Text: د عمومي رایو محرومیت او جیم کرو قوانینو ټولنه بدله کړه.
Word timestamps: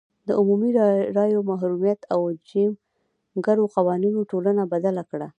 د 0.27 0.29
عمومي 0.39 0.69
رایو 1.17 1.39
محرومیت 1.49 1.99
او 2.13 2.19
جیم 2.49 2.73
کرو 3.45 3.63
قوانینو 3.75 4.19
ټولنه 4.31 4.61
بدله 4.73 5.03
کړه. 5.09 5.27